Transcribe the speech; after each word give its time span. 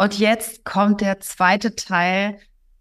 Und 0.00 0.18
jetzt 0.18 0.64
kommt 0.64 1.02
der 1.02 1.20
zweite 1.20 1.74
Teil 1.74 2.38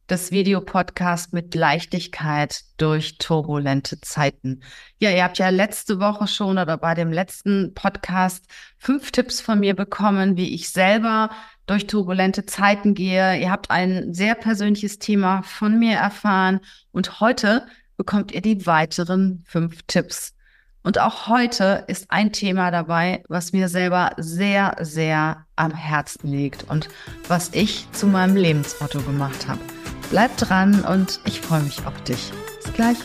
des 0.10 0.32
Videopodcasts 0.32 1.34
mit 1.34 1.54
Leichtigkeit 1.54 2.62
durch 2.78 3.18
turbulente 3.18 4.00
Zeiten. 4.00 4.62
Ja, 5.00 5.10
ihr 5.12 5.26
habt 5.26 5.38
ja 5.38 5.50
letzte 5.50 6.00
Woche 6.00 6.28
schon 6.28 6.58
oder 6.58 6.78
bei 6.78 6.94
dem 6.94 7.12
letzten 7.12 7.74
Podcast 7.74 8.46
fünf 8.78 9.12
Tipps 9.12 9.42
von 9.42 9.60
mir 9.60 9.76
bekommen, 9.76 10.38
wie 10.38 10.56
ich 10.56 10.70
selber 10.70 11.30
durch 11.66 11.88
turbulente 11.88 12.46
Zeiten 12.46 12.94
gehe. 12.94 13.38
Ihr 13.38 13.52
habt 13.52 13.70
ein 13.70 14.14
sehr 14.14 14.36
persönliches 14.36 14.98
Thema 14.98 15.44
von 15.44 15.78
mir 15.78 15.98
erfahren 15.98 16.62
und 16.94 17.20
heute 17.20 17.68
bekommt 17.98 18.32
ihr 18.32 18.42
die 18.42 18.66
weiteren 18.66 19.44
fünf 19.46 19.82
Tipps. 19.88 20.39
Und 20.82 21.00
auch 21.00 21.28
heute 21.28 21.84
ist 21.88 22.06
ein 22.10 22.32
Thema 22.32 22.72
dabei, 22.72 23.24
was 23.28 23.52
mir 23.52 23.68
selber 23.68 24.12
sehr, 24.18 24.78
sehr 24.80 25.46
am 25.56 25.74
Herzen 25.74 26.30
liegt 26.30 26.70
und 26.70 26.88
was 27.28 27.50
ich 27.54 27.92
zu 27.92 28.08
meinem 28.08 28.36
Lebensmotto 28.36 29.02
gemacht 29.02 29.48
habe. 29.48 29.60
Bleib 30.10 30.36
dran 30.38 30.82
und 30.86 31.20
ich 31.26 31.42
freue 31.42 31.62
mich 31.62 31.86
auf 31.86 32.02
dich. 32.04 32.32
Bis 32.64 32.74
gleich. 32.74 32.98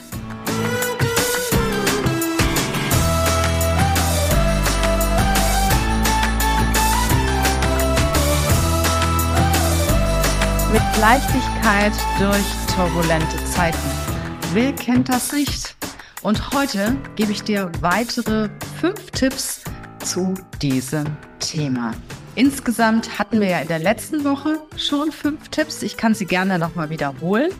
Mit 10.72 10.82
Leichtigkeit 11.00 11.92
durch 12.18 12.74
turbulente 12.74 13.44
Zeiten. 13.46 13.78
Wer 14.52 14.72
kennt 14.72 15.08
das 15.08 15.32
nicht? 15.32 15.76
Und 16.24 16.54
heute 16.54 16.96
gebe 17.16 17.32
ich 17.32 17.42
dir 17.42 17.70
weitere 17.82 18.48
fünf 18.80 19.10
Tipps 19.10 19.62
zu 20.02 20.32
diesem 20.62 21.04
Thema. 21.38 21.92
Insgesamt 22.34 23.18
hatten 23.18 23.42
wir 23.42 23.48
ja 23.48 23.58
in 23.58 23.68
der 23.68 23.78
letzten 23.78 24.24
Woche 24.24 24.58
schon 24.78 25.12
fünf 25.12 25.50
Tipps. 25.50 25.82
Ich 25.82 25.98
kann 25.98 26.14
sie 26.14 26.24
gerne 26.24 26.58
nochmal 26.58 26.88
wiederholen. 26.88 27.50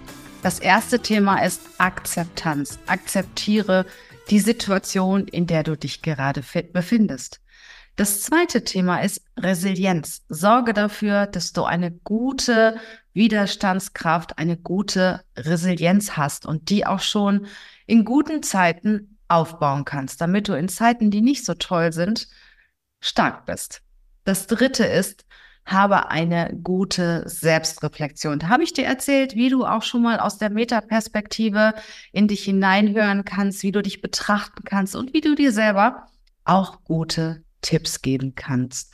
Das 0.43 0.61
erste 0.61 1.01
Thema 1.01 1.45
ist 1.45 1.61
Akzeptanz. 1.77 2.79
Akzeptiere 2.87 3.85
die 4.31 4.41
Situation, 4.41 5.29
in 5.29 5.47
der 5.47 5.63
du 5.63 5.77
dich 5.77 6.01
gerade 6.01 6.43
befindest. 6.73 7.43
Das 7.97 8.23
zweite 8.23 8.65
Thema 8.65 9.03
ist 9.03 9.21
Resilienz. 9.39 10.23
Sorge 10.31 10.73
dafür, 10.73 11.27
dass 11.27 11.53
du 11.53 11.65
eine 11.65 11.91
gute 11.93 12.81
Widerstandskraft, 13.13 14.39
eine 14.39 14.57
gute 14.57 15.23
Resilienz 15.37 16.17
hast 16.17 16.47
und 16.47 16.71
die 16.71 16.87
auch 16.87 17.01
schon 17.01 17.47
in 17.87 18.05
guten 18.05 18.43
Zeiten 18.43 19.19
aufbauen 19.29 19.85
kannst, 19.85 20.21
damit 20.21 20.49
du 20.49 20.55
in 20.55 20.69
Zeiten, 20.69 21.11
die 21.11 21.23
nicht 21.23 21.45
so 21.45 21.55
toll 21.55 21.93
sind, 21.93 22.29
stark 23.01 23.47
bist. 23.47 23.83
Das 24.25 24.47
dritte 24.47 24.85
ist, 24.85 25.25
habe 25.67 26.11
eine 26.11 26.55
gute 26.63 27.23
Selbstreflexion. 27.27 28.39
Da 28.39 28.49
habe 28.49 28.63
ich 28.63 28.75
dir 28.75 28.85
erzählt, 28.85 29.35
wie 29.35 29.49
du 29.49 29.65
auch 29.65 29.83
schon 29.83 30.03
mal 30.03 30.21
aus 30.21 30.39
der 30.39 30.51
Metaperspektive 30.51 31.75
in 32.13 32.29
dich 32.29 32.45
hineinhören 32.45 33.25
kannst, 33.25 33.63
wie 33.63 33.73
du 33.73 33.83
dich 33.83 34.03
betrachten 34.03 34.63
kannst 34.65 34.95
und 34.95 35.15
wie 35.15 35.23
du 35.23 35.35
dir 35.35 35.53
selber 35.53 36.07
auch 36.45 36.85
gute 36.85 37.43
Tipps 37.63 38.03
geben 38.03 38.35
kannst. 38.35 38.93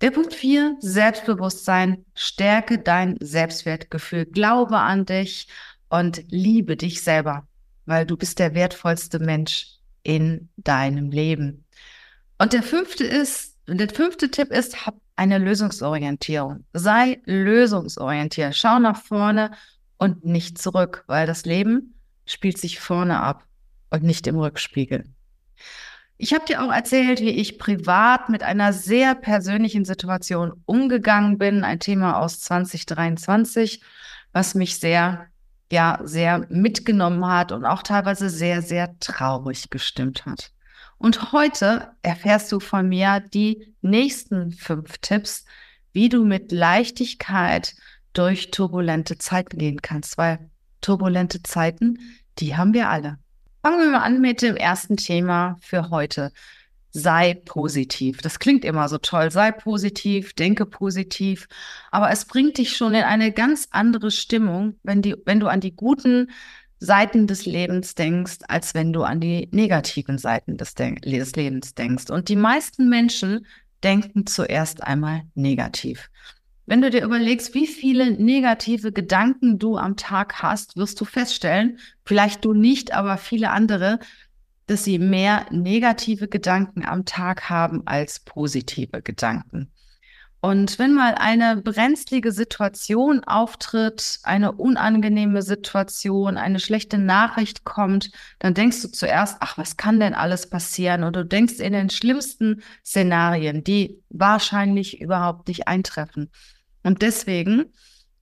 Der 0.00 0.12
Punkt 0.12 0.34
4, 0.34 0.76
Selbstbewusstsein, 0.80 2.04
stärke 2.14 2.78
dein 2.78 3.16
Selbstwertgefühl, 3.20 4.26
glaube 4.26 4.78
an 4.78 5.06
dich 5.06 5.48
und 5.88 6.24
liebe 6.28 6.76
dich 6.76 7.02
selber, 7.02 7.46
weil 7.86 8.06
du 8.06 8.16
bist 8.16 8.38
der 8.38 8.54
wertvollste 8.54 9.18
Mensch 9.18 9.78
in 10.02 10.48
deinem 10.56 11.10
Leben. 11.10 11.64
Und 12.38 12.52
der 12.52 12.62
fünfte 12.62 13.04
ist, 13.04 13.56
der 13.66 13.88
fünfte 13.88 14.30
Tipp 14.30 14.50
ist, 14.50 14.86
hab 14.86 14.96
eine 15.16 15.38
Lösungsorientierung. 15.38 16.64
Sei 16.72 17.20
lösungsorientiert. 17.24 18.56
Schau 18.56 18.78
nach 18.78 19.00
vorne 19.02 19.52
und 19.96 20.24
nicht 20.24 20.58
zurück, 20.58 21.04
weil 21.06 21.26
das 21.26 21.44
Leben 21.44 21.94
spielt 22.26 22.58
sich 22.58 22.80
vorne 22.80 23.20
ab 23.20 23.44
und 23.90 24.02
nicht 24.02 24.26
im 24.26 24.38
Rückspiegel. 24.38 25.04
Ich 26.16 26.32
habe 26.32 26.44
dir 26.44 26.62
auch 26.62 26.72
erzählt, 26.72 27.20
wie 27.20 27.30
ich 27.30 27.58
privat 27.58 28.28
mit 28.28 28.42
einer 28.42 28.72
sehr 28.72 29.14
persönlichen 29.14 29.84
Situation 29.84 30.52
umgegangen 30.64 31.38
bin. 31.38 31.64
Ein 31.64 31.80
Thema 31.80 32.20
aus 32.20 32.40
2023, 32.40 33.82
was 34.32 34.54
mich 34.54 34.78
sehr, 34.78 35.26
ja, 35.72 35.98
sehr 36.04 36.46
mitgenommen 36.50 37.26
hat 37.26 37.52
und 37.52 37.64
auch 37.64 37.82
teilweise 37.82 38.30
sehr, 38.30 38.62
sehr 38.62 38.98
traurig 39.00 39.70
gestimmt 39.70 40.26
hat. 40.26 40.52
Und 40.98 41.32
heute 41.32 41.92
erfährst 42.02 42.50
du 42.52 42.60
von 42.60 42.88
mir 42.88 43.20
die 43.20 43.74
nächsten 43.82 44.52
fünf 44.52 44.98
Tipps, 44.98 45.44
wie 45.92 46.08
du 46.08 46.24
mit 46.24 46.52
Leichtigkeit 46.52 47.74
durch 48.12 48.50
turbulente 48.50 49.18
Zeiten 49.18 49.58
gehen 49.58 49.82
kannst, 49.82 50.16
weil 50.18 50.50
turbulente 50.80 51.42
Zeiten, 51.42 51.98
die 52.38 52.56
haben 52.56 52.74
wir 52.74 52.88
alle. 52.88 53.18
Fangen 53.62 53.80
wir 53.80 53.90
mal 53.90 54.02
an 54.02 54.20
mit 54.20 54.42
dem 54.42 54.56
ersten 54.56 54.96
Thema 54.96 55.56
für 55.60 55.90
heute. 55.90 56.32
Sei 56.96 57.34
positiv. 57.44 58.18
Das 58.22 58.38
klingt 58.38 58.64
immer 58.64 58.88
so 58.88 58.98
toll. 58.98 59.32
Sei 59.32 59.50
positiv, 59.50 60.32
denke 60.34 60.64
positiv. 60.64 61.48
Aber 61.90 62.10
es 62.12 62.24
bringt 62.24 62.56
dich 62.56 62.76
schon 62.76 62.94
in 62.94 63.02
eine 63.02 63.32
ganz 63.32 63.66
andere 63.72 64.12
Stimmung, 64.12 64.78
wenn, 64.84 65.02
die, 65.02 65.16
wenn 65.24 65.40
du 65.40 65.48
an 65.48 65.60
die 65.60 65.74
guten 65.74 66.30
Seiten 66.78 67.26
des 67.26 67.46
Lebens 67.46 67.96
denkst, 67.96 68.38
als 68.46 68.74
wenn 68.74 68.92
du 68.92 69.02
an 69.02 69.18
die 69.18 69.48
negativen 69.50 70.18
Seiten 70.18 70.56
des, 70.56 70.74
Den 70.74 70.94
des 70.94 71.34
Lebens 71.34 71.74
denkst. 71.74 72.10
Und 72.10 72.28
die 72.28 72.36
meisten 72.36 72.88
Menschen 72.88 73.44
denken 73.82 74.26
zuerst 74.26 74.84
einmal 74.84 75.22
negativ. 75.34 76.10
Wenn 76.66 76.80
du 76.80 76.90
dir 76.90 77.02
überlegst, 77.02 77.54
wie 77.54 77.66
viele 77.66 78.12
negative 78.12 78.92
Gedanken 78.92 79.58
du 79.58 79.76
am 79.76 79.96
Tag 79.96 80.42
hast, 80.42 80.76
wirst 80.76 81.00
du 81.00 81.04
feststellen, 81.04 81.78
vielleicht 82.04 82.44
du 82.44 82.54
nicht, 82.54 82.94
aber 82.94 83.18
viele 83.18 83.50
andere, 83.50 83.98
dass 84.66 84.84
sie 84.84 84.98
mehr 84.98 85.46
negative 85.50 86.28
Gedanken 86.28 86.84
am 86.84 87.04
Tag 87.04 87.50
haben 87.50 87.82
als 87.86 88.20
positive 88.20 89.02
Gedanken. 89.02 89.70
Und 90.44 90.78
wenn 90.78 90.92
mal 90.92 91.14
eine 91.14 91.56
brenzlige 91.56 92.30
Situation 92.30 93.24
auftritt, 93.24 94.18
eine 94.24 94.52
unangenehme 94.52 95.40
Situation, 95.40 96.36
eine 96.36 96.60
schlechte 96.60 96.98
Nachricht 96.98 97.64
kommt, 97.64 98.10
dann 98.40 98.52
denkst 98.52 98.82
du 98.82 98.88
zuerst, 98.88 99.38
ach, 99.40 99.56
was 99.56 99.78
kann 99.78 100.00
denn 100.00 100.12
alles 100.12 100.50
passieren? 100.50 101.02
Und 101.02 101.16
du 101.16 101.24
denkst 101.24 101.60
in 101.60 101.72
den 101.72 101.88
schlimmsten 101.88 102.62
Szenarien, 102.84 103.64
die 103.64 104.02
wahrscheinlich 104.10 105.00
überhaupt 105.00 105.48
nicht 105.48 105.66
eintreffen. 105.66 106.30
Und 106.82 107.00
deswegen 107.00 107.72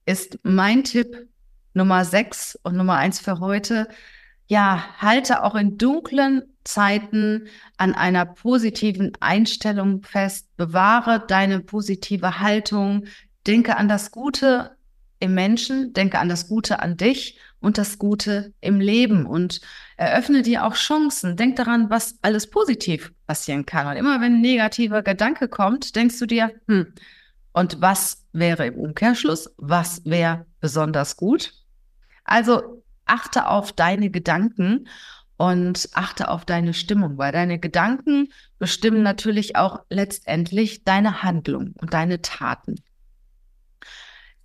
ist 0.05 0.39
mein 0.43 0.85
Tipp 0.85 1.27
Nummer 1.73 2.05
sechs 2.05 2.57
und 2.63 2.77
Nummer 2.77 2.95
eins 2.95 3.19
für 3.19 3.41
heute, 3.41 3.89
ja, 4.53 4.85
halte 4.99 5.43
auch 5.43 5.55
in 5.55 5.79
dunklen 5.79 6.43
Zeiten 6.63 7.47
an 7.77 7.95
einer 7.95 8.23
positiven 8.23 9.11
Einstellung 9.19 10.03
fest, 10.03 10.55
bewahre 10.57 11.25
deine 11.27 11.59
positive 11.59 12.39
Haltung, 12.39 13.05
denke 13.47 13.77
an 13.77 13.87
das 13.87 14.11
Gute 14.11 14.77
im 15.19 15.33
Menschen, 15.33 15.93
denke 15.93 16.19
an 16.19 16.29
das 16.29 16.47
Gute 16.47 16.81
an 16.83 16.97
dich 16.97 17.39
und 17.61 17.79
das 17.79 17.97
Gute 17.97 18.53
im 18.61 18.79
Leben 18.79 19.25
und 19.25 19.59
eröffne 19.97 20.43
dir 20.43 20.65
auch 20.65 20.75
Chancen. 20.75 21.35
Denk 21.35 21.55
daran, 21.55 21.89
was 21.89 22.19
alles 22.21 22.47
positiv 22.47 23.11
passieren 23.25 23.65
kann. 23.65 23.87
Und 23.87 23.95
immer 23.95 24.21
wenn 24.21 24.35
ein 24.35 24.41
negativer 24.41 25.01
Gedanke 25.01 25.47
kommt, 25.47 25.95
denkst 25.95 26.19
du 26.19 26.27
dir, 26.27 26.51
hm, 26.67 26.93
und 27.53 27.81
was 27.81 28.23
wäre 28.33 28.67
im 28.67 28.75
Umkehrschluss? 28.75 29.51
Was 29.57 30.05
wäre 30.05 30.45
besonders 30.59 31.17
gut? 31.17 31.55
Also 32.23 32.82
achte 33.05 33.47
auf 33.47 33.71
deine 33.71 34.09
Gedanken 34.09 34.87
und 35.37 35.89
achte 35.93 36.29
auf 36.29 36.45
deine 36.45 36.73
Stimmung, 36.73 37.17
weil 37.17 37.31
deine 37.31 37.59
Gedanken 37.59 38.31
bestimmen 38.59 39.03
natürlich 39.03 39.55
auch 39.55 39.79
letztendlich 39.89 40.83
deine 40.83 41.23
Handlung 41.23 41.73
und 41.81 41.93
deine 41.93 42.21
Taten. 42.21 42.75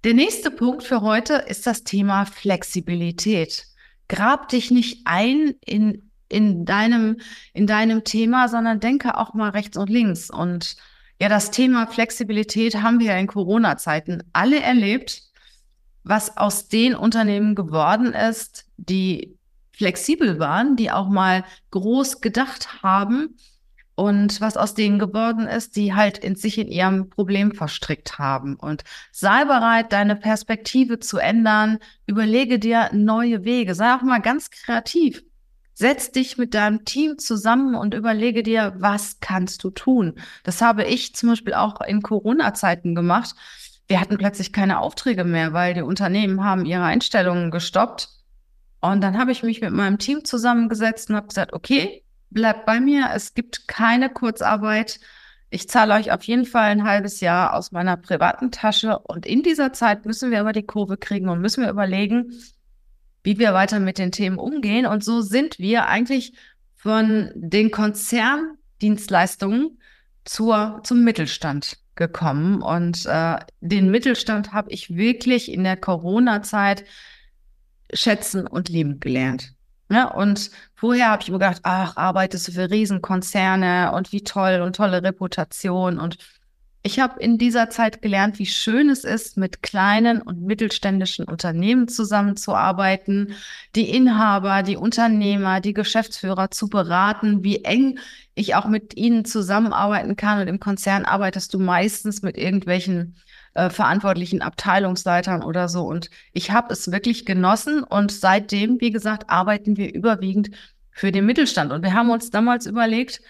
Der 0.05 0.15
nächste 0.15 0.51
Punkt 0.51 0.83
für 0.85 1.03
heute 1.03 1.35
ist 1.35 1.67
das 1.67 1.85
Thema 1.85 2.25
Flexibilität. 2.25 3.67
Grab 4.09 4.49
dich 4.49 4.71
nicht 4.71 5.03
ein 5.05 5.55
in, 5.65 6.11
in, 6.29 6.65
deinem, 6.65 7.19
in 7.53 7.67
deinem 7.67 8.05
Thema, 8.05 8.49
sondern 8.49 8.81
denke 8.81 9.17
auch 9.17 9.35
mal 9.35 9.51
rechts 9.51 9.77
und 9.77 9.91
links. 9.91 10.31
Und 10.31 10.77
ja, 11.21 11.29
das 11.29 11.51
Thema 11.51 11.87
Flexibilität 11.89 12.77
haben 12.77 13.01
wir 13.01 13.07
ja 13.07 13.19
in 13.19 13.27
Corona-Zeiten 13.27 14.23
alle 14.33 14.61
erlebt, 14.61 15.23
was 16.09 16.39
aus 16.39 16.69
den 16.69 16.95
Unternehmen 16.95 17.55
geworden 17.55 18.15
ist, 18.15 18.65
die 18.79 19.37
flexibel 19.73 20.39
waren, 20.39 20.75
die 20.75 20.91
auch 20.91 21.09
mal 21.09 21.45
groß 21.71 22.23
gedacht 22.23 22.83
haben 22.83 23.37
und 23.95 24.41
was 24.41 24.57
aus 24.57 24.75
denen 24.75 24.99
geworden 24.99 25.47
ist, 25.47 25.77
die 25.77 25.95
halt 25.95 26.17
in 26.17 26.35
sich 26.35 26.57
in 26.57 26.69
ihrem 26.69 27.11
Problem 27.11 27.53
verstrickt 27.53 28.19
haben. 28.19 28.57
Und 28.57 28.85
sei 29.13 29.45
bereit, 29.45 29.93
deine 29.93 30.17
Perspektive 30.17 30.99
zu 30.99 31.19
ändern, 31.19 31.79
überlege 32.07 32.59
dir 32.59 32.89
neue 32.95 33.45
Wege, 33.45 33.75
sei 33.75 33.95
auch 33.95 34.03
mal 34.03 34.23
ganz 34.23 34.51
kreativ. 34.51 35.23
Setz 35.75 36.11
dich 36.11 36.39
mit 36.39 36.55
deinem 36.55 36.87
Team 36.87 37.19
zusammen 37.19 37.75
und 37.75 37.93
überlege 37.93 38.43
dir, 38.43 38.75
was 38.79 39.21
kannst 39.21 39.63
du 39.63 39.71
tun. 39.71 40.15
Das 40.43 40.63
habe 40.63 40.85
ich 40.85 41.15
zum 41.15 41.29
Beispiel 41.29 41.55
auch 41.55 41.81
in 41.83 42.01
Corona-Zeiten 42.01 42.95
gemacht 42.95 43.37
wir 43.89 44.01
hatten 44.01 44.19
plötzlich 44.19 44.53
keine 44.53 44.81
Aufträge 44.81 45.25
mehr, 45.25 45.55
weil 45.55 45.75
die 45.75 45.83
Unternehmen 45.83 46.45
haben 46.45 46.67
ihre 46.67 46.85
Einstellungen 46.85 47.51
gestoppt. 47.51 48.11
Und 48.81 49.01
dann 49.01 49.19
habe 49.19 49.33
ich 49.33 49.43
mich 49.43 49.61
mit 49.61 49.73
meinem 49.73 49.99
Team 49.99 50.25
zusammengesetzt 50.25 51.11
und 51.11 51.17
habe 51.17 51.27
gesagt, 51.29 51.55
okay, 51.55 52.05
bleibt 52.31 52.67
bei 52.67 52.81
mir, 52.81 53.11
es 53.15 53.35
gibt 53.35 53.67
keine 53.67 54.11
Kurzarbeit. 54.11 55.01
Ich 55.51 55.69
zahle 55.69 55.95
euch 55.95 56.13
auf 56.13 56.23
jeden 56.25 56.45
Fall 56.45 56.71
ein 56.71 56.85
halbes 56.85 57.21
Jahr 57.21 57.55
aus 57.55 57.73
meiner 57.73 57.97
privaten 57.97 58.51
Tasche. 58.51 58.99
Und 58.99 59.25
in 59.25 59.43
dieser 59.43 59.73
Zeit 59.73 60.05
müssen 60.05 60.31
wir 60.31 60.41
aber 60.41 60.53
die 60.53 60.67
Kurve 60.67 60.99
kriegen 60.99 61.31
und 61.31 61.41
müssen 61.41 61.65
wir 61.65 61.71
überlegen, 61.71 62.35
wie 63.23 63.39
wir 63.39 63.55
weiter 63.55 63.81
mit 63.81 63.97
den 63.97 64.13
Themen 64.13 64.39
umgehen. 64.39 64.85
Und 64.85 65.03
so 65.03 65.23
sind 65.23 65.59
wir 65.59 65.87
eigentlich 65.87 66.35
von 66.77 67.31
den 67.35 67.71
Konzerndienstleistungen 67.71 69.81
zur, 70.27 70.83
zum 70.85 71.03
Mittelstand 71.03 71.79
gekommen. 71.99 72.63
Und 72.63 73.05
äh, 73.05 73.37
den 73.61 73.91
Mittelstand 73.91 74.55
habe 74.55 74.71
ich 74.71 74.97
wirklich 74.97 75.53
in 75.53 75.65
der 75.65 75.77
Corona-Zeit 75.77 76.85
schätzen 77.93 78.47
und 78.47 78.71
lieben 78.71 79.01
gelernt. 79.01 79.53
Ja, 79.91 80.11
und 80.11 80.51
vorher 80.75 81.11
habe 81.11 81.23
ich 81.23 81.29
immer 81.29 81.39
gedacht, 81.39 81.61
ach, 81.63 81.97
arbeitest 81.97 82.49
du 82.49 82.53
für 82.53 82.71
Riesenkonzerne 82.71 83.93
und 83.93 84.13
wie 84.13 84.23
toll 84.23 84.61
und 84.63 84.77
tolle 84.77 85.03
Reputation 85.03 85.99
und 85.99 86.19
ich 86.83 87.01
habe 87.01 87.21
in 87.21 87.39
dieser 87.39 87.71
Zeit 87.71 88.03
gelernt, 88.03 88.39
wie 88.39 88.47
schön 88.47 88.89
es 88.89 89.03
ist, 89.05 89.37
mit 89.37 89.63
kleinen 89.63 90.23
und 90.23 90.43
mittelständischen 90.43 91.25
Unternehmen 91.25 91.89
zusammenzuarbeiten, 91.89 93.35
die 93.75 93.91
Inhaber, 93.91 94.63
die 94.63 94.77
Unternehmer, 94.77 95.61
die 95.61 95.75
Geschäftsführer 95.75 96.51
zu 96.51 96.69
beraten, 96.69 97.43
wie 97.43 97.65
eng 97.65 97.99
ich 98.35 98.55
auch 98.55 98.67
mit 98.67 98.97
ihnen 98.97 99.25
zusammenarbeiten 99.25 100.15
kann. 100.15 100.41
Und 100.41 100.47
im 100.47 100.61
Konzern 100.61 101.05
arbeitest 101.05 101.53
du 101.53 101.59
meistens 101.59 102.23
mit 102.23 102.39
irgendwelchen 102.39 103.17
äh, 103.55 103.71
verantwortlichen 103.71 104.41
Abteilungsleitern 104.41 105.43
oder 105.43 105.69
so. 105.69 105.85
Und 105.85 106.11
ich 106.33 106.53
habe 106.53 106.73
es 106.73 106.93
wirklich 106.93 107.27
genossen. 107.27 107.83
Und 107.83 108.13
seitdem, 108.13 108.81
wie 108.81 108.93
gesagt, 108.93 109.29
arbeiten 109.29 109.77
wir 109.77 109.93
überwiegend 109.93 110.51
für 110.93 111.11
den 111.11 111.27
Mittelstand. 111.27 111.73
Und 111.73 111.83
wir 111.83 111.93
haben 111.93 112.11
uns 112.11 112.31
damals 112.31 112.67
überlegt, 112.67 113.21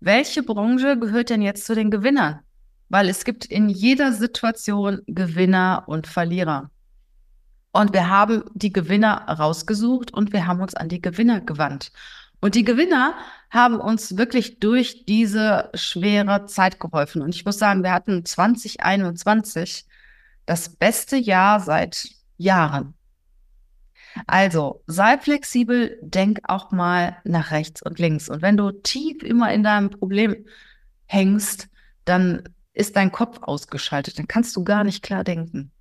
welche 0.00 0.42
Branche 0.42 0.98
gehört 0.98 1.30
denn 1.30 1.42
jetzt 1.42 1.64
zu 1.64 1.74
den 1.74 1.90
Gewinnern? 1.90 2.40
Weil 2.88 3.08
es 3.08 3.24
gibt 3.24 3.44
in 3.44 3.68
jeder 3.68 4.12
Situation 4.12 5.02
Gewinner 5.06 5.84
und 5.86 6.06
Verlierer. 6.06 6.70
Und 7.72 7.92
wir 7.92 8.08
haben 8.08 8.44
die 8.54 8.72
Gewinner 8.72 9.26
rausgesucht 9.28 10.12
und 10.12 10.32
wir 10.32 10.46
haben 10.46 10.60
uns 10.60 10.74
an 10.74 10.88
die 10.88 11.02
Gewinner 11.02 11.40
gewandt. 11.40 11.92
Und 12.40 12.54
die 12.54 12.64
Gewinner 12.64 13.14
haben 13.50 13.80
uns 13.80 14.16
wirklich 14.16 14.60
durch 14.60 15.04
diese 15.06 15.70
schwere 15.74 16.46
Zeit 16.46 16.80
geholfen. 16.80 17.22
Und 17.22 17.34
ich 17.34 17.44
muss 17.44 17.58
sagen, 17.58 17.82
wir 17.82 17.92
hatten 17.92 18.24
2021 18.24 19.86
das 20.46 20.68
beste 20.76 21.16
Jahr 21.16 21.60
seit 21.60 22.08
Jahren. 22.36 22.94
Also 24.26 24.82
sei 24.86 25.18
flexibel, 25.18 25.98
denk 26.02 26.40
auch 26.44 26.70
mal 26.70 27.18
nach 27.24 27.50
rechts 27.50 27.82
und 27.82 27.98
links. 27.98 28.28
Und 28.28 28.42
wenn 28.42 28.56
du 28.56 28.72
tief 28.72 29.22
immer 29.22 29.52
in 29.52 29.62
deinem 29.62 29.90
Problem 29.90 30.46
hängst, 31.06 31.68
dann 32.04 32.42
ist 32.78 32.96
dein 32.96 33.12
Kopf 33.12 33.40
ausgeschaltet, 33.42 34.18
dann 34.18 34.28
kannst 34.28 34.54
du 34.56 34.64
gar 34.64 34.84
nicht 34.84 35.02
klar 35.02 35.24
denken. 35.24 35.72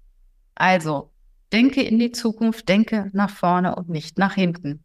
Also, 0.56 1.12
denke 1.54 1.82
in 1.82 2.00
die 2.00 2.12
Zukunft, 2.12 2.68
denke 2.68 3.10
nach 3.14 3.30
vorne 3.30 3.76
und 3.76 3.90
nicht 3.90 4.18
nach 4.18 4.34
hinten. 4.34 4.84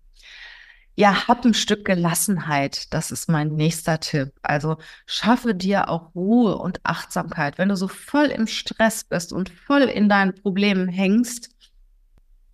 Ja, 0.94 1.26
hab 1.26 1.44
ein 1.46 1.54
Stück 1.54 1.86
Gelassenheit. 1.86 2.92
Das 2.92 3.10
ist 3.10 3.30
mein 3.30 3.48
nächster 3.54 3.98
Tipp. 3.98 4.32
Also 4.42 4.76
schaffe 5.06 5.54
dir 5.54 5.88
auch 5.88 6.14
Ruhe 6.14 6.58
und 6.58 6.80
Achtsamkeit. 6.82 7.56
Wenn 7.56 7.70
du 7.70 7.76
so 7.76 7.88
voll 7.88 8.26
im 8.26 8.46
Stress 8.46 9.04
bist 9.04 9.32
und 9.32 9.48
voll 9.48 9.82
in 9.82 10.10
deinen 10.10 10.34
Problemen 10.34 10.88
hängst, 10.88 11.48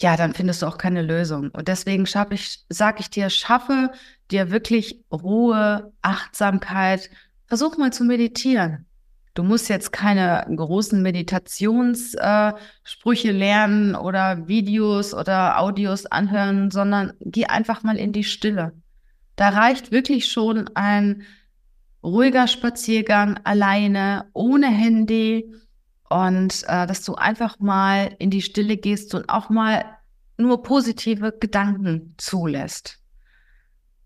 ja, 0.00 0.16
dann 0.16 0.34
findest 0.34 0.62
du 0.62 0.66
auch 0.66 0.78
keine 0.78 1.02
Lösung. 1.02 1.50
Und 1.50 1.66
deswegen 1.66 2.06
ich, 2.30 2.64
sage 2.68 3.00
ich 3.00 3.10
dir, 3.10 3.28
schaffe 3.28 3.90
dir 4.30 4.52
wirklich 4.52 5.04
Ruhe, 5.10 5.92
Achtsamkeit. 6.02 7.10
Versuch 7.46 7.76
mal 7.76 7.92
zu 7.92 8.04
meditieren. 8.04 8.87
Du 9.34 9.42
musst 9.42 9.68
jetzt 9.68 9.92
keine 9.92 10.46
großen 10.54 11.02
Meditationssprüche 11.02 13.28
äh, 13.28 13.32
lernen 13.32 13.94
oder 13.94 14.48
Videos 14.48 15.14
oder 15.14 15.60
Audios 15.60 16.06
anhören, 16.06 16.70
sondern 16.70 17.12
geh 17.20 17.46
einfach 17.46 17.82
mal 17.82 17.96
in 17.96 18.12
die 18.12 18.24
Stille. 18.24 18.72
Da 19.36 19.50
reicht 19.50 19.92
wirklich 19.92 20.30
schon 20.30 20.68
ein 20.74 21.22
ruhiger 22.02 22.48
Spaziergang 22.48 23.38
alleine, 23.44 24.28
ohne 24.32 24.68
Handy 24.68 25.52
und 26.08 26.64
äh, 26.66 26.86
dass 26.86 27.04
du 27.04 27.14
einfach 27.14 27.58
mal 27.58 28.14
in 28.18 28.30
die 28.30 28.42
Stille 28.42 28.76
gehst 28.76 29.14
und 29.14 29.28
auch 29.28 29.50
mal 29.50 29.84
nur 30.36 30.62
positive 30.62 31.36
Gedanken 31.38 32.14
zulässt 32.16 32.98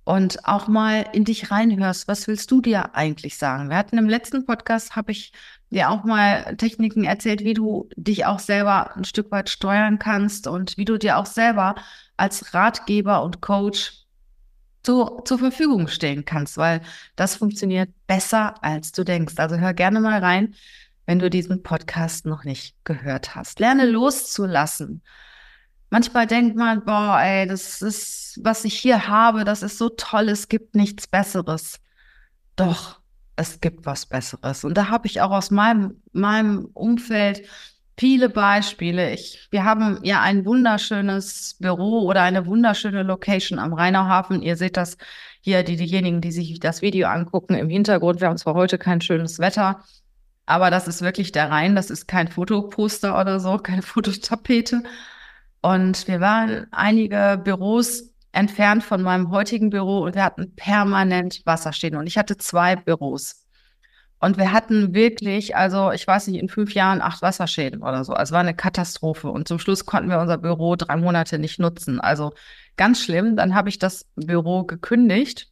und 0.04 0.44
auch 0.46 0.66
mal 0.66 1.06
in 1.12 1.25
dich 1.25 1.50
reinhörst, 1.50 2.08
was 2.08 2.26
willst 2.26 2.50
du 2.50 2.60
dir 2.60 2.94
eigentlich 2.94 3.37
sagen? 3.37 3.69
Wir 3.70 3.76
hatten 3.76 3.99
im 3.99 4.08
letzten 4.08 4.44
Podcast, 4.44 4.96
habe 4.96 5.12
ich 5.12 5.32
dir 5.70 5.90
auch 5.90 6.04
mal 6.04 6.56
Techniken 6.56 7.04
erzählt, 7.04 7.44
wie 7.44 7.54
du 7.54 7.88
dich 7.96 8.26
auch 8.26 8.40
selber 8.40 8.96
ein 8.96 9.04
Stück 9.04 9.31
weit 9.31 9.49
steuern 9.49 9.99
kannst 9.99 10.46
und 10.46 10.76
wie 10.76 10.84
du 10.84 10.99
dir 10.99 11.19
auch 11.19 11.26
selber 11.26 11.76
als 12.16 12.52
Ratgeber 12.52 13.22
und 13.22 13.40
Coach 13.40 14.02
zu, 14.82 15.22
zur 15.25 15.38
Verfügung 15.38 15.87
stellen 15.87 16.25
kannst, 16.25 16.56
weil 16.56 16.82
das 17.14 17.37
funktioniert 17.37 17.90
besser, 18.08 18.62
als 18.64 18.90
du 18.90 19.05
denkst. 19.05 19.34
Also 19.37 19.56
hör 19.56 19.72
gerne 19.72 20.00
mal 20.00 20.19
rein, 20.19 20.55
wenn 21.06 21.20
du 21.20 21.31
diesen 21.31 21.62
Podcast 21.62 22.26
noch 22.26 22.43
nicht 22.43 22.75
gehört 22.84 23.37
hast. 23.37 23.60
Lerne 23.60 23.87
loszulassen 23.87 25.02
manchmal 25.93 26.27
denkt 26.27 26.56
man, 26.56 26.85
boah, 26.85 27.21
ey, 27.21 27.47
das 27.47 27.83
ist, 27.83 28.41
was 28.43 28.65
ich 28.65 28.79
hier 28.79 29.09
habe, 29.09 29.44
das 29.44 29.62
ist 29.62 29.77
so 29.77 29.91
toll, 29.91 30.31
es 30.31 30.49
gibt 30.49 30.75
nichts 30.75 31.06
Besseres. 31.06 31.81
Doch, 32.56 33.00
es 33.37 33.61
gibt 33.61 33.85
was 33.85 34.06
Besseres. 34.06 34.65
Und 34.65 34.75
da 34.75 34.89
habe 34.89 35.06
ich 35.06 35.21
auch 35.21 35.31
aus 35.31 35.50
meinem, 35.50 36.03
meinem 36.12 36.65
Umfeld 36.73 37.43
viele 37.99 38.31
Beispiele. 38.31 39.12
Ich, 39.12 39.49
wir 39.50 39.65
haben 39.65 39.99
ja 40.03 40.23
ein 40.23 40.47
wunderschönes 40.47 41.56
Büro 41.61 42.09
oder 42.09 42.23
eine 42.23 42.47
wunderschöne 42.47 43.03
Location 43.03 43.59
am 43.59 43.75
Rheinauhafen. 43.75 44.41
Ihr 44.41 44.56
seht 44.56 44.79
das 44.79 44.97
hier, 45.43 45.62
die, 45.62 45.77
diejenigen, 45.77 46.23
die 46.23 46.33
sich 46.33 46.59
das 46.59 46.81
Video 46.81 47.09
angucken, 47.09 47.55
im 47.55 47.69
Hintergrund. 47.69 48.23
Wir 48.23 48.29
haben 48.29 48.39
zwar 48.39 48.55
heute 48.55 48.79
kein 48.79 49.03
schönes 49.03 49.41
Wetter, 49.41 49.85
aber 50.47 50.71
das 50.71 50.89
ist 50.89 51.03
wirklich 51.03 51.33
der 51.33 51.50
Rhein. 51.50 51.77
Das 51.77 51.91
ist 51.91 52.09
kein 52.09 52.29
Fotoposter 52.29 53.21
oder 53.21 53.41
so, 53.41 53.59
keine 53.59 53.83
Fototapete. 53.83 54.82
Und 55.62 56.08
wir 56.08 56.20
waren 56.20 56.66
einige 56.72 57.40
Büros 57.42 58.10
entfernt 58.32 58.82
von 58.82 59.02
meinem 59.02 59.31
heutigen 59.31 59.70
Büro 59.70 60.00
und 60.00 60.14
wir 60.14 60.24
hatten 60.24 60.54
permanent 60.56 61.42
Wasser 61.44 61.72
stehen. 61.72 61.96
Und 61.96 62.06
ich 62.06 62.19
hatte 62.19 62.36
zwei 62.36 62.76
Büros. 62.76 63.46
Und 64.19 64.38
wir 64.38 64.52
hatten 64.52 64.94
wirklich, 64.94 65.56
also 65.56 65.92
ich 65.92 66.06
weiß 66.06 66.28
nicht, 66.28 66.40
in 66.40 66.48
fünf 66.48 66.74
Jahren 66.74 67.00
acht 67.00 67.22
Wasserschäden 67.22 67.82
oder 67.82 68.04
so. 68.04 68.12
Also 68.12 68.34
war 68.34 68.40
eine 68.40 68.54
Katastrophe. 68.54 69.28
Und 69.28 69.48
zum 69.48 69.58
Schluss 69.58 69.86
konnten 69.86 70.10
wir 70.10 70.20
unser 70.20 70.38
Büro 70.38 70.76
drei 70.76 70.96
Monate 70.96 71.38
nicht 71.38 71.58
nutzen. 71.58 72.00
Also 72.00 72.32
ganz 72.76 73.02
schlimm. 73.02 73.36
Dann 73.36 73.54
habe 73.54 73.69
ich 73.69 73.78
das 73.78 74.06
Büro 74.16 74.64
gekündigt 74.64 75.52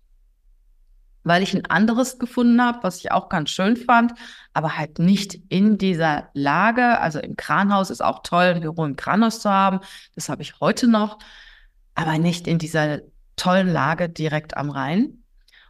weil 1.25 1.43
ich 1.43 1.55
ein 1.55 1.67
anderes 1.67 2.19
gefunden 2.19 2.63
habe, 2.63 2.79
was 2.83 2.99
ich 2.99 3.13
auch 3.13 3.29
ganz 3.29 3.51
schön 3.51 3.77
fand, 3.77 4.13
aber 4.53 4.77
halt 4.79 4.99
nicht 4.99 5.39
in 5.49 5.79
dieser 5.79 6.29
Lage. 6.33 6.99
Also 7.01 7.19
im 7.19 7.37
Kranhaus 7.37 7.91
ist 7.91 8.03
auch 8.03 8.23
toll, 8.23 8.55
ein 8.55 8.61
Büro 8.61 8.85
im 8.85 8.97
Kranhaus 8.97 9.41
zu 9.41 9.51
haben. 9.51 9.81
Das 10.15 10.29
habe 10.29 10.43
ich 10.43 10.61
heute 10.61 10.89
noch, 10.89 11.19
aber 11.95 12.19
nicht 12.19 12.47
in 12.47 12.59
dieser 12.59 13.01
tollen 13.37 13.69
Lage 13.69 14.09
direkt 14.09 14.57
am 14.57 14.71
Rhein. 14.71 15.23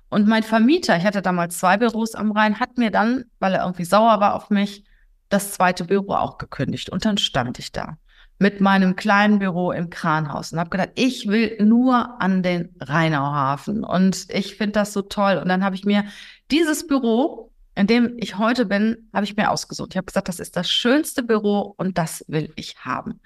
Und 0.09 0.27
mein 0.27 0.43
Vermieter, 0.43 0.97
ich 0.97 1.05
hatte 1.05 1.23
damals 1.23 1.59
zwei 1.59 1.77
Büros 1.77 2.15
am 2.15 2.33
Rhein, 2.33 2.59
hat 2.59 2.79
mir 2.79 2.91
dann, 2.91 3.25
weil 3.39 3.55
er 3.55 3.63
irgendwie 3.63 3.85
sauer 3.85 4.21
war 4.21 4.35
auf 4.35 4.51
mich, 4.51 4.85
das 5.29 5.53
zweite 5.53 5.85
Büro 5.85 6.15
auch 6.15 6.39
gekündigt. 6.39 6.91
Und 6.91 7.05
dann 7.05 7.17
stand 7.17 7.59
ich 7.61 7.71
da 7.71 7.97
mit 8.41 8.61
meinem 8.63 8.97
kleinen 8.97 9.39
Büro 9.39 9.71
im 9.71 9.91
Kranhaus 9.91 10.53
und 10.53 10.59
habe 10.59 10.71
gedacht, 10.71 10.93
ich 10.95 11.29
will 11.29 11.59
nur 11.61 12.21
an 12.23 12.43
den 12.43 12.75
Rheinauhafen 12.81 13.85
und 13.85 14.27
ich 14.31 14.57
finde 14.57 14.73
das 14.73 14.95
so 14.95 15.03
toll. 15.03 15.37
Und 15.37 15.49
dann 15.49 15.63
habe 15.63 15.77
ich 15.77 15.85
mir 15.85 16.05
dieses 16.51 16.87
Büro, 16.87 17.53
in 17.75 17.87
dem 17.87 18.17
ich 18.17 18.39
heute 18.39 18.65
bin, 18.65 19.11
habe 19.13 19.25
ich 19.25 19.37
mir 19.37 19.51
ausgesucht. 19.51 19.91
Ich 19.91 19.99
habe 19.99 20.07
gesagt, 20.07 20.29
das 20.29 20.41
ist 20.41 20.57
das 20.57 20.71
schönste 20.71 21.23
Büro 21.23 21.75
und 21.77 21.99
das 21.99 22.25
will 22.29 22.51
ich 22.57 22.77
haben. 22.79 23.21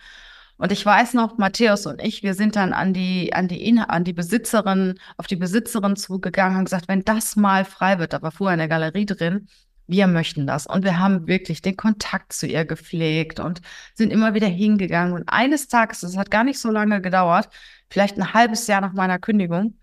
Und 0.57 0.73
ich 0.73 0.85
weiß 0.85 1.15
noch, 1.15 1.39
Matthäus 1.39 1.87
und 1.87 2.03
ich, 2.03 2.25
wir 2.25 2.35
sind 2.35 2.57
dann 2.57 2.73
an 2.73 2.93
die, 2.93 3.33
an 3.33 3.47
die, 3.47 3.79
an 3.79 4.03
die 4.03 4.13
Besitzerin, 4.13 4.99
auf 5.17 5.29
die 5.29 5.37
Besitzerin 5.37 5.95
zugegangen 5.95 6.59
und 6.59 6.65
gesagt, 6.65 6.89
wenn 6.89 7.05
das 7.05 7.37
mal 7.37 7.65
frei 7.65 8.01
wird, 8.01 8.13
da 8.15 8.23
war 8.23 8.33
vorher 8.33 8.55
in 8.55 8.59
der 8.59 8.69
Galerie 8.69 9.07
drin, 9.07 9.47
wir 9.87 10.07
möchten 10.07 10.47
das. 10.47 10.67
Und 10.67 10.85
wir 10.85 10.99
haben 10.99 11.27
wirklich 11.27 11.63
den 11.63 11.77
Kontakt 11.77 12.33
zu 12.33 12.47
ihr 12.47 12.65
gepflegt 12.65 13.41
und 13.41 13.61
sind 13.95 14.11
immer 14.11 14.35
wieder 14.35 14.47
hingegangen. 14.47 15.15
Und 15.15 15.25
eines 15.29 15.69
Tages, 15.69 16.03
es 16.03 16.17
hat 16.17 16.31
gar 16.31 16.45
nicht 16.45 16.59
so 16.59 16.71
lange 16.71 17.01
gedauert, 17.01 17.49
vielleicht 17.91 18.17
ein 18.17 18.33
halbes 18.33 18.67
Jahr 18.67 18.81
nach 18.81 18.93
meiner 18.93 19.19
Kündigung, 19.19 19.79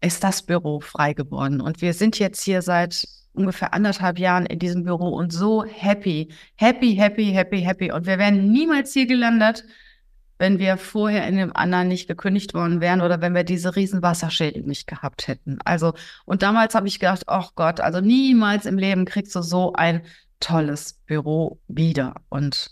ist 0.00 0.24
das 0.24 0.42
Büro 0.42 0.80
frei 0.80 1.12
geworden. 1.12 1.60
Und 1.60 1.82
wir 1.82 1.92
sind 1.92 2.18
jetzt 2.18 2.42
hier 2.42 2.62
seit 2.62 3.06
ungefähr 3.32 3.74
anderthalb 3.74 4.18
Jahren 4.18 4.46
in 4.46 4.58
diesem 4.58 4.84
Büro 4.84 5.08
und 5.08 5.32
so 5.32 5.64
happy, 5.64 6.32
happy, 6.56 6.94
happy, 6.94 7.32
happy, 7.32 7.60
happy. 7.60 7.92
Und 7.92 8.06
wir 8.06 8.18
wären 8.18 8.50
niemals 8.50 8.92
hier 8.92 9.06
gelandet, 9.06 9.64
wenn 10.40 10.58
wir 10.58 10.78
vorher 10.78 11.28
in 11.28 11.36
dem 11.36 11.54
anderen 11.54 11.88
nicht 11.88 12.08
gekündigt 12.08 12.54
worden 12.54 12.80
wären 12.80 13.02
oder 13.02 13.20
wenn 13.20 13.34
wir 13.34 13.44
diese 13.44 13.76
riesen 13.76 14.00
Wasserschäden 14.00 14.64
nicht 14.64 14.86
gehabt 14.86 15.28
hätten. 15.28 15.58
Also, 15.66 15.92
und 16.24 16.40
damals 16.40 16.74
habe 16.74 16.88
ich 16.88 16.98
gedacht, 16.98 17.24
oh 17.26 17.44
Gott, 17.56 17.78
also 17.78 18.00
niemals 18.00 18.64
im 18.64 18.78
Leben 18.78 19.04
kriegst 19.04 19.36
du 19.36 19.42
so 19.42 19.74
ein 19.74 20.00
tolles 20.40 20.94
Büro 21.04 21.60
wieder. 21.68 22.14
Und 22.30 22.70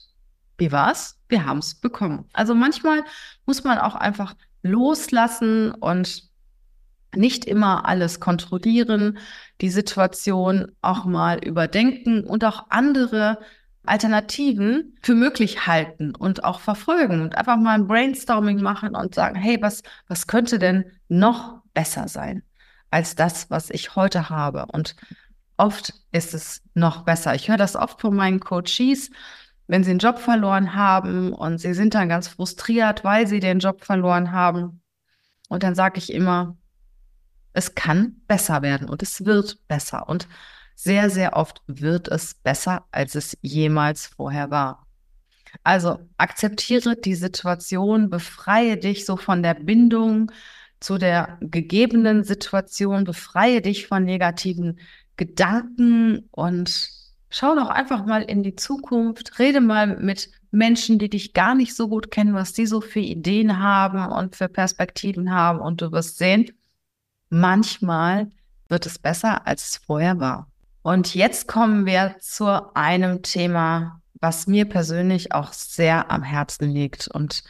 wie 0.56 0.72
war's? 0.72 1.18
Wir 1.28 1.44
haben 1.44 1.58
es 1.58 1.74
bekommen. 1.74 2.24
Also 2.32 2.54
manchmal 2.54 3.04
muss 3.44 3.64
man 3.64 3.76
auch 3.76 3.96
einfach 3.96 4.34
loslassen 4.62 5.72
und 5.72 6.22
nicht 7.14 7.44
immer 7.44 7.86
alles 7.86 8.18
kontrollieren, 8.18 9.18
die 9.60 9.68
Situation 9.68 10.72
auch 10.80 11.04
mal 11.04 11.44
überdenken 11.44 12.24
und 12.24 12.44
auch 12.44 12.70
andere 12.70 13.38
Alternativen 13.88 14.96
für 15.02 15.14
möglich 15.14 15.66
halten 15.66 16.14
und 16.14 16.44
auch 16.44 16.60
verfolgen 16.60 17.20
und 17.20 17.36
einfach 17.36 17.56
mal 17.56 17.74
ein 17.74 17.86
Brainstorming 17.86 18.60
machen 18.60 18.94
und 18.94 19.14
sagen, 19.14 19.36
hey, 19.36 19.58
was, 19.60 19.82
was 20.06 20.26
könnte 20.26 20.58
denn 20.58 20.84
noch 21.08 21.62
besser 21.74 22.08
sein 22.08 22.42
als 22.90 23.14
das, 23.14 23.50
was 23.50 23.70
ich 23.70 23.96
heute 23.96 24.30
habe? 24.30 24.66
Und 24.72 24.96
oft 25.56 25.94
ist 26.12 26.34
es 26.34 26.62
noch 26.74 27.04
besser. 27.04 27.34
Ich 27.34 27.48
höre 27.48 27.56
das 27.56 27.76
oft 27.76 28.00
von 28.00 28.14
meinen 28.14 28.40
Coaches, 28.40 29.10
wenn 29.66 29.84
sie 29.84 29.90
einen 29.90 29.98
Job 29.98 30.18
verloren 30.18 30.74
haben 30.74 31.32
und 31.32 31.58
sie 31.58 31.74
sind 31.74 31.94
dann 31.94 32.08
ganz 32.08 32.28
frustriert, 32.28 33.04
weil 33.04 33.26
sie 33.26 33.40
den 33.40 33.58
Job 33.58 33.84
verloren 33.84 34.32
haben. 34.32 34.80
Und 35.48 35.62
dann 35.62 35.74
sage 35.74 35.98
ich 35.98 36.12
immer, 36.12 36.56
es 37.52 37.74
kann 37.74 38.16
besser 38.26 38.62
werden 38.62 38.88
und 38.88 39.02
es 39.02 39.24
wird 39.24 39.66
besser. 39.68 40.08
Und 40.08 40.28
sehr, 40.78 41.10
sehr 41.10 41.34
oft 41.34 41.60
wird 41.66 42.06
es 42.06 42.34
besser, 42.34 42.84
als 42.92 43.16
es 43.16 43.36
jemals 43.42 44.06
vorher 44.06 44.52
war. 44.52 44.86
Also 45.64 45.98
akzeptiere 46.18 46.94
die 46.94 47.16
Situation, 47.16 48.10
befreie 48.10 48.76
dich 48.76 49.04
so 49.04 49.16
von 49.16 49.42
der 49.42 49.54
Bindung 49.54 50.30
zu 50.78 50.96
der 50.96 51.36
gegebenen 51.40 52.22
Situation, 52.22 53.02
befreie 53.02 53.60
dich 53.60 53.88
von 53.88 54.04
negativen 54.04 54.78
Gedanken 55.16 56.28
und 56.30 56.90
schau 57.28 57.56
doch 57.56 57.70
einfach 57.70 58.06
mal 58.06 58.22
in 58.22 58.44
die 58.44 58.54
Zukunft, 58.54 59.40
rede 59.40 59.60
mal 59.60 59.96
mit 59.96 60.30
Menschen, 60.52 61.00
die 61.00 61.10
dich 61.10 61.32
gar 61.34 61.56
nicht 61.56 61.74
so 61.74 61.88
gut 61.88 62.12
kennen, 62.12 62.34
was 62.34 62.52
die 62.52 62.66
so 62.66 62.80
für 62.80 63.00
Ideen 63.00 63.58
haben 63.58 64.12
und 64.12 64.36
für 64.36 64.48
Perspektiven 64.48 65.32
haben 65.32 65.58
und 65.58 65.82
du 65.82 65.90
wirst 65.90 66.18
sehen, 66.18 66.52
manchmal 67.30 68.30
wird 68.68 68.86
es 68.86 69.00
besser, 69.00 69.44
als 69.44 69.70
es 69.70 69.76
vorher 69.78 70.20
war. 70.20 70.48
Und 70.88 71.14
jetzt 71.14 71.48
kommen 71.48 71.84
wir 71.84 72.16
zu 72.18 72.74
einem 72.74 73.20
Thema, 73.20 74.00
was 74.22 74.46
mir 74.46 74.64
persönlich 74.64 75.32
auch 75.32 75.52
sehr 75.52 76.10
am 76.10 76.22
Herzen 76.22 76.70
liegt. 76.70 77.08
Und 77.08 77.44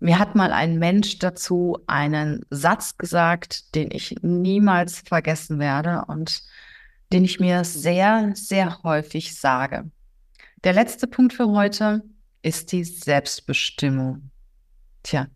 mir 0.00 0.18
hat 0.18 0.34
mal 0.34 0.54
ein 0.54 0.78
Mensch 0.78 1.18
dazu 1.18 1.76
einen 1.86 2.46
Satz 2.48 2.96
gesagt, 2.96 3.74
den 3.74 3.90
ich 3.90 4.14
niemals 4.22 5.00
vergessen 5.00 5.58
werde 5.58 6.06
und 6.08 6.44
den 7.12 7.26
ich 7.26 7.40
mir 7.40 7.62
sehr, 7.62 8.30
sehr 8.32 8.82
häufig 8.82 9.38
sage. 9.38 9.90
Der 10.64 10.72
letzte 10.72 11.06
Punkt 11.06 11.34
für 11.34 11.50
heute 11.50 12.04
ist 12.40 12.72
die 12.72 12.84
Selbstbestimmung. 12.84 14.30
Tja, 15.02 15.26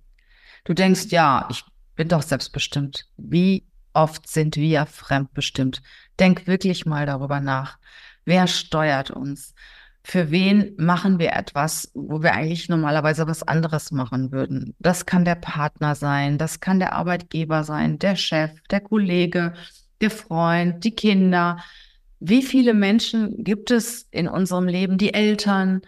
du 0.65 0.73
denkst, 0.73 1.09
ja, 1.11 1.47
ich 1.51 1.65
bin 1.97 2.09
doch 2.09 2.23
selbstbestimmt. 2.23 3.11
Wie 3.19 3.70
oft 3.93 4.29
sind 4.29 4.57
wir 4.57 4.87
fremdbestimmt? 4.87 5.83
Denk 6.19 6.47
wirklich 6.47 6.87
mal 6.87 7.07
darüber 7.07 7.41
nach. 7.41 7.79
Wer 8.25 8.47
steuert 8.47 9.11
uns? 9.11 9.55
Für 10.03 10.31
wen 10.31 10.75
machen 10.79 11.19
wir 11.19 11.33
etwas, 11.35 11.91
wo 11.95 12.23
wir 12.23 12.33
eigentlich 12.33 12.69
normalerweise 12.69 13.27
was 13.27 13.43
anderes 13.43 13.91
machen 13.91 14.33
würden? 14.33 14.75
Das 14.79 15.05
kann 15.05 15.25
der 15.25 15.35
Partner 15.35 15.95
sein, 15.95 16.39
das 16.39 16.61
kann 16.61 16.79
der 16.79 16.95
Arbeitgeber 16.95 17.65
sein, 17.65 17.99
der 17.99 18.17
Chef, 18.17 18.51
der 18.71 18.81
Kollege, 18.81 19.53
der 20.01 20.11
Freund, 20.11 20.85
die 20.85 20.95
Kinder. 20.95 21.63
Wie 22.19 22.43
viele 22.43 22.75
Menschen 22.75 23.45
gibt 23.45 23.71
es 23.71 24.09
in 24.11 24.27
unserem 24.27 24.69
Leben, 24.69 24.97
die 24.97 25.13
Eltern, 25.13 25.83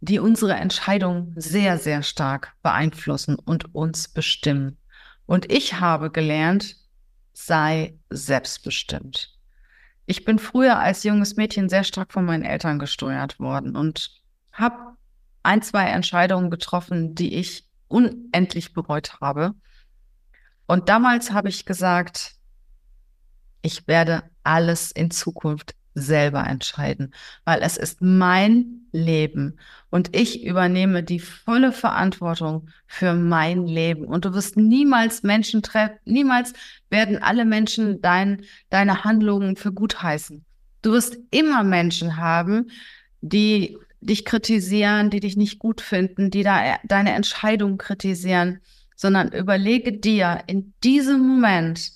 die 0.00 0.18
unsere 0.18 0.54
Entscheidungen 0.54 1.34
sehr, 1.36 1.78
sehr 1.78 2.02
stark 2.02 2.54
beeinflussen 2.62 3.36
und 3.36 3.74
uns 3.74 4.08
bestimmen? 4.08 4.76
Und 5.26 5.50
ich 5.50 5.80
habe 5.80 6.10
gelernt, 6.10 6.76
sei 7.32 7.98
selbstbestimmt. 8.10 9.38
Ich 10.06 10.24
bin 10.24 10.38
früher 10.38 10.78
als 10.78 11.02
junges 11.02 11.36
Mädchen 11.36 11.68
sehr 11.68 11.84
stark 11.84 12.12
von 12.12 12.24
meinen 12.24 12.44
Eltern 12.44 12.78
gesteuert 12.78 13.40
worden 13.40 13.74
und 13.74 14.22
habe 14.52 14.96
ein, 15.42 15.62
zwei 15.62 15.86
Entscheidungen 15.86 16.50
getroffen, 16.50 17.14
die 17.14 17.34
ich 17.34 17.66
unendlich 17.88 18.74
bereut 18.74 19.20
habe. 19.20 19.54
Und 20.66 20.88
damals 20.88 21.32
habe 21.32 21.48
ich 21.48 21.64
gesagt, 21.64 22.34
ich 23.62 23.86
werde 23.86 24.22
alles 24.42 24.90
in 24.90 25.10
Zukunft 25.10 25.74
selber 25.94 26.46
entscheiden, 26.46 27.14
weil 27.44 27.62
es 27.62 27.76
ist 27.76 28.02
mein 28.02 28.86
Leben 28.92 29.58
und 29.90 30.14
ich 30.16 30.44
übernehme 30.44 31.02
die 31.02 31.20
volle 31.20 31.72
Verantwortung 31.72 32.68
für 32.86 33.14
mein 33.14 33.66
Leben 33.66 34.04
und 34.04 34.24
du 34.24 34.34
wirst 34.34 34.56
niemals 34.56 35.22
Menschen 35.22 35.62
treffen, 35.62 35.98
niemals 36.04 36.52
werden 36.90 37.22
alle 37.22 37.44
Menschen 37.44 38.00
dein, 38.02 38.42
deine 38.70 39.04
Handlungen 39.04 39.56
für 39.56 39.72
gut 39.72 40.02
heißen. 40.02 40.44
Du 40.82 40.92
wirst 40.92 41.16
immer 41.30 41.62
Menschen 41.62 42.16
haben, 42.16 42.70
die 43.20 43.78
dich 44.00 44.24
kritisieren, 44.24 45.10
die 45.10 45.20
dich 45.20 45.36
nicht 45.36 45.58
gut 45.58 45.80
finden, 45.80 46.30
die 46.30 46.42
da 46.42 46.76
deine 46.84 47.12
Entscheidung 47.12 47.78
kritisieren, 47.78 48.60
sondern 48.96 49.32
überlege 49.32 49.92
dir 49.92 50.42
in 50.46 50.74
diesem 50.84 51.26
Moment, 51.26 51.90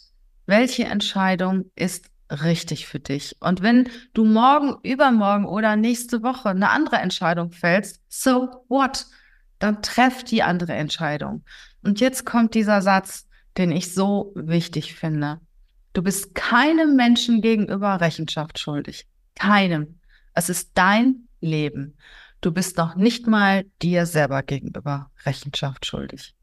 welche 0.46 0.84
Entscheidung 0.84 1.70
ist 1.76 2.06
richtig 2.30 2.86
für 2.86 3.00
dich. 3.00 3.36
Und 3.40 3.62
wenn 3.62 3.88
du 4.14 4.24
morgen, 4.24 4.76
übermorgen 4.82 5.46
oder 5.46 5.76
nächste 5.76 6.22
Woche 6.22 6.50
eine 6.50 6.70
andere 6.70 6.96
Entscheidung 6.96 7.52
fällst, 7.52 8.00
so 8.08 8.64
what? 8.68 9.06
Dann 9.58 9.82
treff 9.82 10.24
die 10.24 10.42
andere 10.42 10.74
Entscheidung. 10.74 11.44
Und 11.82 12.00
jetzt 12.00 12.24
kommt 12.24 12.54
dieser 12.54 12.82
Satz, 12.82 13.26
den 13.56 13.72
ich 13.72 13.92
so 13.92 14.32
wichtig 14.36 14.94
finde. 14.94 15.40
Du 15.92 16.02
bist 16.02 16.34
keinem 16.34 16.94
Menschen 16.94 17.40
gegenüber 17.40 18.00
Rechenschaft 18.00 18.58
schuldig. 18.58 19.08
Keinem. 19.34 19.98
Es 20.34 20.48
ist 20.48 20.72
dein 20.74 21.28
Leben. 21.40 21.96
Du 22.40 22.52
bist 22.52 22.76
noch 22.76 22.94
nicht 22.94 23.26
mal 23.26 23.64
dir 23.82 24.06
selber 24.06 24.42
gegenüber 24.44 25.10
Rechenschaft 25.24 25.86
schuldig. 25.86 26.34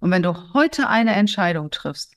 Und 0.00 0.10
wenn 0.10 0.22
du 0.22 0.52
heute 0.52 0.88
eine 0.88 1.14
Entscheidung 1.14 1.70
triffst, 1.70 2.14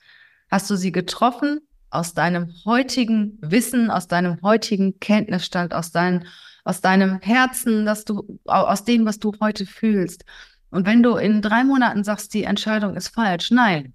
hast 0.50 0.70
du 0.70 0.76
sie 0.76 0.92
getroffen 0.92 1.62
aus 1.96 2.14
deinem 2.14 2.54
heutigen 2.66 3.38
Wissen, 3.42 3.90
aus 3.90 4.08
deinem 4.08 4.42
heutigen 4.42 5.00
Kenntnisstand, 5.00 5.74
aus, 5.74 5.92
dein, 5.92 6.28
aus 6.64 6.82
deinem 6.82 7.20
Herzen, 7.22 7.86
dass 7.86 8.06
du, 8.06 8.40
aus 8.46 8.84
dem, 8.84 9.06
was 9.06 9.20
du 9.20 9.34
heute 9.42 9.66
fühlst. 9.66 10.26
Und 10.70 10.86
wenn 10.86 11.04
du 11.04 11.16
in 11.16 11.42
drei 11.42 11.64
Monaten 11.64 12.04
sagst, 12.04 12.34
die 12.34 12.44
Entscheidung 12.44 12.96
ist 12.96 13.10
falsch, 13.10 13.52
nein. 13.52 13.94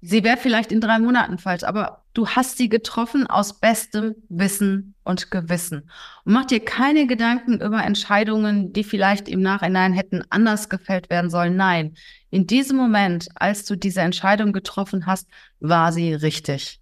Sie 0.00 0.22
wäre 0.22 0.36
vielleicht 0.36 0.72
in 0.72 0.80
drei 0.80 0.98
Monaten 0.98 1.38
falsch, 1.38 1.64
aber 1.64 2.03
du 2.14 2.28
hast 2.28 2.56
sie 2.56 2.68
getroffen 2.68 3.26
aus 3.26 3.60
bestem 3.60 4.14
Wissen 4.28 4.94
und 5.04 5.30
Gewissen. 5.30 5.90
Und 6.24 6.32
mach 6.32 6.46
dir 6.46 6.64
keine 6.64 7.06
Gedanken 7.06 7.60
über 7.60 7.84
Entscheidungen, 7.84 8.72
die 8.72 8.84
vielleicht 8.84 9.28
im 9.28 9.42
Nachhinein 9.42 9.92
hätten 9.92 10.22
anders 10.30 10.68
gefällt 10.68 11.10
werden 11.10 11.28
sollen. 11.28 11.56
Nein, 11.56 11.96
in 12.30 12.46
diesem 12.46 12.76
Moment, 12.76 13.28
als 13.34 13.64
du 13.64 13.76
diese 13.76 14.00
Entscheidung 14.00 14.52
getroffen 14.52 15.06
hast, 15.06 15.28
war 15.60 15.92
sie 15.92 16.14
richtig. 16.14 16.80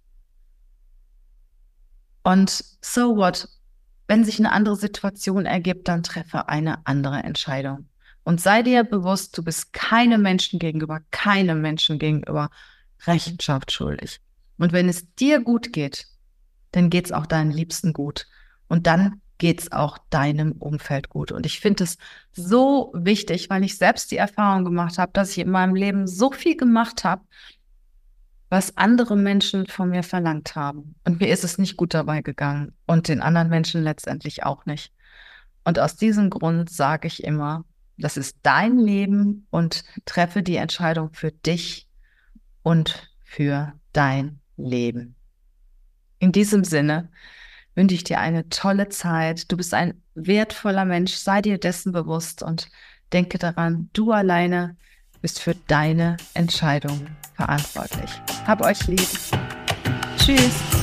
Und 2.23 2.63
so 2.81 3.17
what? 3.17 3.49
Wenn 4.07 4.23
sich 4.23 4.39
eine 4.39 4.51
andere 4.51 4.75
Situation 4.75 5.45
ergibt, 5.45 5.87
dann 5.87 6.03
treffe 6.03 6.47
eine 6.47 6.85
andere 6.85 7.17
Entscheidung. 7.23 7.87
Und 8.23 8.39
sei 8.39 8.61
dir 8.61 8.83
bewusst, 8.83 9.37
du 9.37 9.43
bist 9.43 9.73
keinem 9.73 10.21
Menschen 10.21 10.59
gegenüber, 10.59 11.01
keinem 11.11 11.61
Menschen 11.61 11.99
gegenüber 11.99 12.49
Rechenschaft 13.05 13.71
schuldig. 13.71 14.21
Und 14.63 14.71
wenn 14.71 14.87
es 14.87 15.13
dir 15.15 15.41
gut 15.41 15.73
geht, 15.73 16.07
dann 16.71 16.89
geht 16.89 17.07
es 17.07 17.11
auch 17.11 17.25
deinen 17.25 17.51
Liebsten 17.51 17.91
gut. 17.91 18.27
Und 18.69 18.87
dann 18.87 19.21
geht 19.37 19.59
es 19.59 19.73
auch 19.73 19.97
deinem 20.09 20.53
Umfeld 20.53 21.09
gut. 21.09 21.33
Und 21.33 21.45
ich 21.45 21.59
finde 21.59 21.83
es 21.83 21.97
so 22.31 22.93
wichtig, 22.95 23.49
weil 23.49 23.65
ich 23.65 23.77
selbst 23.77 24.09
die 24.09 24.15
Erfahrung 24.15 24.63
gemacht 24.63 24.97
habe, 24.97 25.11
dass 25.11 25.31
ich 25.31 25.39
in 25.39 25.49
meinem 25.49 25.75
Leben 25.75 26.07
so 26.07 26.31
viel 26.31 26.55
gemacht 26.55 27.03
habe, 27.03 27.23
was 28.47 28.77
andere 28.77 29.17
Menschen 29.17 29.67
von 29.67 29.89
mir 29.89 30.01
verlangt 30.01 30.55
haben. 30.55 30.95
Und 31.03 31.19
mir 31.19 31.27
ist 31.27 31.43
es 31.43 31.57
nicht 31.57 31.75
gut 31.75 31.93
dabei 31.93 32.21
gegangen 32.21 32.71
und 32.85 33.09
den 33.09 33.19
anderen 33.19 33.49
Menschen 33.49 33.83
letztendlich 33.83 34.43
auch 34.43 34.65
nicht. 34.65 34.93
Und 35.65 35.77
aus 35.77 35.97
diesem 35.97 36.29
Grund 36.29 36.69
sage 36.69 37.09
ich 37.09 37.25
immer, 37.25 37.65
das 37.97 38.15
ist 38.15 38.37
dein 38.43 38.77
Leben 38.77 39.45
und 39.49 39.83
treffe 40.05 40.41
die 40.41 40.55
Entscheidung 40.55 41.11
für 41.11 41.33
dich 41.33 41.89
und 42.61 43.11
für 43.25 43.73
dein 43.91 44.39
Leben. 44.57 45.15
In 46.19 46.31
diesem 46.31 46.63
Sinne 46.63 47.09
wünsche 47.75 47.95
ich 47.95 48.03
dir 48.03 48.19
eine 48.19 48.49
tolle 48.49 48.89
Zeit. 48.89 49.51
Du 49.51 49.57
bist 49.57 49.73
ein 49.73 50.01
wertvoller 50.15 50.85
Mensch. 50.85 51.13
Sei 51.15 51.41
dir 51.41 51.57
dessen 51.57 51.91
bewusst 51.91 52.43
und 52.43 52.69
denke 53.11 53.37
daran, 53.37 53.89
du 53.93 54.11
alleine 54.11 54.77
bist 55.21 55.39
für 55.39 55.55
deine 55.67 56.17
Entscheidungen 56.33 57.15
verantwortlich. 57.35 58.11
Hab 58.45 58.61
euch 58.61 58.87
lieb. 58.87 59.07
Tschüss. 60.17 60.82